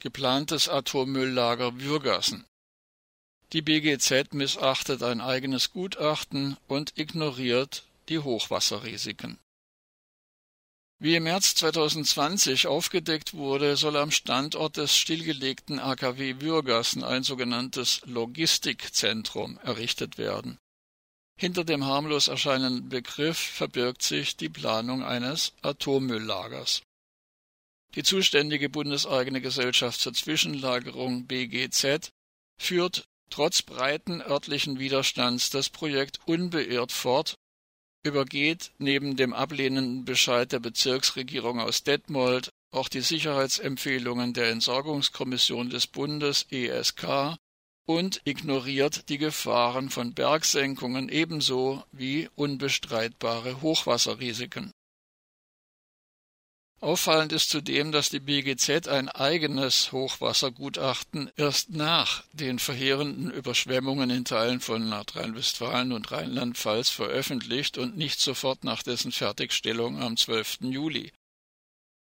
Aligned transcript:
geplantes 0.00 0.68
Atommülllager 0.68 1.80
Würgassen. 1.80 2.44
Die 3.52 3.62
BGZ 3.62 4.34
missachtet 4.34 5.02
ein 5.02 5.20
eigenes 5.20 5.72
Gutachten 5.72 6.56
und 6.66 6.98
ignoriert 6.98 7.84
die 8.08 8.18
Hochwasserrisiken. 8.18 9.38
Wie 11.00 11.14
im 11.14 11.22
März 11.24 11.54
2020 11.54 12.66
aufgedeckt 12.66 13.34
wurde, 13.34 13.76
soll 13.76 13.96
am 13.96 14.10
Standort 14.10 14.76
des 14.76 14.96
stillgelegten 14.96 15.78
AKW 15.78 16.40
Würgassen 16.40 17.04
ein 17.04 17.22
sogenanntes 17.22 18.00
Logistikzentrum 18.04 19.58
errichtet 19.62 20.18
werden. 20.18 20.58
Hinter 21.38 21.64
dem 21.64 21.86
harmlos 21.86 22.26
erscheinenden 22.26 22.88
Begriff 22.88 23.38
verbirgt 23.38 24.02
sich 24.02 24.36
die 24.36 24.48
Planung 24.48 25.04
eines 25.04 25.52
Atommülllagers. 25.62 26.82
Die 27.94 28.02
zuständige 28.02 28.68
bundeseigene 28.68 29.40
Gesellschaft 29.40 30.00
zur 30.00 30.14
Zwischenlagerung 30.14 31.26
BGZ 31.26 32.10
führt 32.60 33.08
trotz 33.30 33.62
breiten 33.62 34.20
örtlichen 34.20 34.78
Widerstands 34.78 35.50
das 35.50 35.68
Projekt 35.68 36.20
unbeirrt 36.26 36.92
fort 36.92 37.34
übergeht 38.04 38.72
neben 38.78 39.16
dem 39.16 39.32
ablehnenden 39.32 40.04
Bescheid 40.04 40.52
der 40.52 40.60
Bezirksregierung 40.60 41.60
aus 41.60 41.82
Detmold 41.82 42.50
auch 42.70 42.88
die 42.88 43.00
Sicherheitsempfehlungen 43.00 44.34
der 44.34 44.50
Entsorgungskommission 44.50 45.70
des 45.70 45.86
Bundes 45.86 46.46
ESK 46.50 47.36
und 47.86 48.20
ignoriert 48.24 49.08
die 49.08 49.18
Gefahren 49.18 49.88
von 49.88 50.12
Bergsenkungen 50.12 51.08
ebenso 51.08 51.82
wie 51.92 52.28
unbestreitbare 52.34 53.62
Hochwasserrisiken 53.62 54.70
Auffallend 56.80 57.32
ist 57.32 57.50
zudem, 57.50 57.90
dass 57.90 58.08
die 58.08 58.20
BGZ 58.20 58.86
ein 58.86 59.08
eigenes 59.08 59.90
Hochwassergutachten 59.90 61.28
erst 61.34 61.70
nach 61.70 62.22
den 62.32 62.60
verheerenden 62.60 63.32
Überschwemmungen 63.32 64.10
in 64.10 64.24
Teilen 64.24 64.60
von 64.60 64.88
Nordrhein-Westfalen 64.88 65.90
und 65.90 66.12
Rheinland-Pfalz 66.12 66.90
veröffentlicht 66.90 67.78
und 67.78 67.96
nicht 67.96 68.20
sofort 68.20 68.62
nach 68.62 68.84
dessen 68.84 69.10
Fertigstellung 69.10 70.00
am 70.00 70.16
12. 70.16 70.58
Juli. 70.60 71.10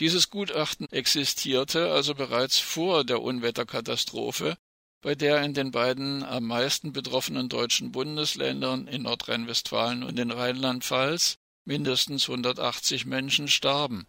Dieses 0.00 0.30
Gutachten 0.30 0.90
existierte 0.90 1.92
also 1.92 2.16
bereits 2.16 2.58
vor 2.58 3.04
der 3.04 3.22
Unwetterkatastrophe, 3.22 4.58
bei 5.00 5.14
der 5.14 5.42
in 5.42 5.54
den 5.54 5.70
beiden 5.70 6.24
am 6.24 6.44
meisten 6.44 6.92
betroffenen 6.92 7.48
deutschen 7.48 7.92
Bundesländern 7.92 8.88
in 8.88 9.02
Nordrhein-Westfalen 9.02 10.02
und 10.02 10.18
in 10.18 10.32
Rheinland-Pfalz 10.32 11.36
mindestens 11.64 12.28
180 12.28 13.06
Menschen 13.06 13.46
starben. 13.46 14.08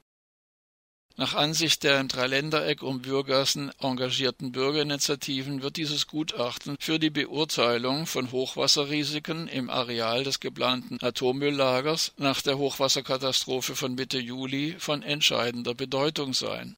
Nach 1.20 1.34
Ansicht 1.34 1.82
der 1.82 2.00
im 2.00 2.10
Dreiländereck 2.10 2.84
um 2.84 3.04
Würgassen 3.04 3.72
engagierten 3.80 4.52
Bürgerinitiativen 4.52 5.64
wird 5.64 5.78
dieses 5.78 6.06
Gutachten 6.06 6.78
für 6.80 7.00
die 7.00 7.10
Beurteilung 7.10 8.06
von 8.06 8.32
Hochwasserrisiken 8.32 9.48
im 9.48 9.72
Areal 9.72 10.24
des 10.24 10.40
geplanten 10.40 11.00
Atommülllagers 11.02 12.14
nach 12.18 12.44
der 12.44 12.60
Hochwasserkatastrophe 12.60 13.76
von 13.76 13.96
Mitte 13.96 14.20
Juli 14.20 14.76
von 14.78 15.02
entscheidender 15.02 15.74
Bedeutung 15.74 16.36
sein. 16.36 16.78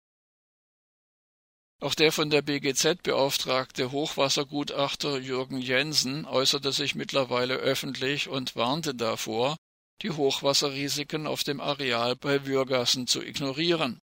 Auch 1.81 1.93
der 1.93 2.13
von 2.13 2.29
der 2.29 2.41
BGZ 2.41 3.03
beauftragte 3.03 3.91
Hochwassergutachter 3.91 5.17
Jürgen 5.19 5.59
Jensen 5.59 6.23
äußerte 6.23 6.71
sich 6.71 6.95
mittlerweile 6.95 7.55
öffentlich 7.55 8.29
und 8.29 8.55
warnte 8.55 8.95
davor, 8.95 9.57
die 10.01 10.11
Hochwasserrisiken 10.11 11.27
auf 11.27 11.43
dem 11.43 11.59
Areal 11.59 12.15
bei 12.15 12.45
Würgassen 12.45 13.05
zu 13.05 13.21
ignorieren. 13.21 13.99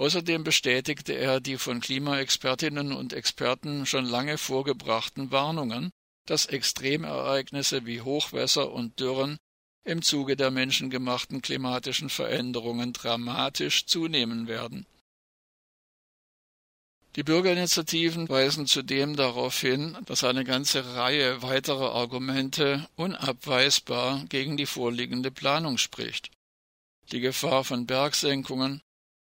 Außerdem 0.00 0.44
bestätigte 0.44 1.12
er 1.12 1.40
die 1.40 1.58
von 1.58 1.80
Klimaexpertinnen 1.80 2.94
und 2.94 3.12
Experten 3.12 3.84
schon 3.84 4.06
lange 4.06 4.38
vorgebrachten 4.38 5.30
Warnungen, 5.30 5.90
dass 6.24 6.46
Extremereignisse 6.46 7.84
wie 7.84 8.00
Hochwässer 8.00 8.72
und 8.72 8.98
Dürren 8.98 9.36
im 9.84 10.00
Zuge 10.00 10.36
der 10.36 10.50
menschengemachten 10.50 11.42
klimatischen 11.42 12.08
Veränderungen 12.08 12.94
dramatisch 12.94 13.84
zunehmen 13.84 14.48
werden. 14.48 14.86
Die 17.16 17.22
Bürgerinitiativen 17.22 18.26
weisen 18.30 18.66
zudem 18.66 19.16
darauf 19.16 19.60
hin, 19.60 19.98
dass 20.06 20.24
eine 20.24 20.44
ganze 20.44 20.94
Reihe 20.94 21.42
weiterer 21.42 21.92
Argumente 21.92 22.88
unabweisbar 22.96 24.24
gegen 24.30 24.56
die 24.56 24.64
vorliegende 24.64 25.30
Planung 25.30 25.76
spricht. 25.76 26.30
Die 27.12 27.20
Gefahr 27.20 27.64
von 27.64 27.84
Bergsenkungen, 27.84 28.80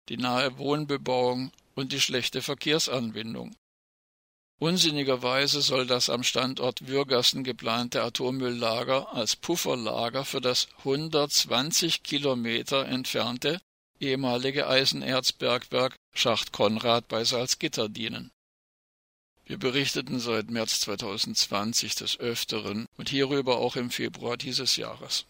die 0.09 0.17
nahe 0.17 0.57
Wohnbebauung 0.57 1.51
und 1.75 1.91
die 1.91 2.01
schlechte 2.01 2.41
Verkehrsanbindung. 2.41 3.55
Unsinnigerweise 4.59 5.61
soll 5.61 5.85
das 5.85 6.09
am 6.09 6.23
Standort 6.23 6.87
Würgassen 6.87 7.43
geplante 7.43 8.01
Atommülllager 8.01 9.13
als 9.13 9.35
Pufferlager 9.35 10.25
für 10.25 10.41
das 10.41 10.67
120 10.79 12.01
Kilometer 12.01 12.85
entfernte 12.87 13.59
ehemalige 13.99 14.67
Eisenerzbergwerk 14.67 15.95
Schacht 16.13 16.51
Konrad 16.51 17.07
bei 17.07 17.23
Salzgitter 17.23 17.89
dienen. 17.89 18.31
Wir 19.45 19.57
berichteten 19.57 20.19
seit 20.19 20.49
März 20.49 20.81
2020 20.81 21.95
des 21.95 22.19
Öfteren 22.19 22.85
und 22.97 23.09
hierüber 23.09 23.57
auch 23.57 23.75
im 23.75 23.91
Februar 23.91 24.35
dieses 24.35 24.75
Jahres. 24.75 25.25